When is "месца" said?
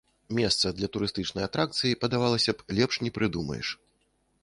0.37-0.71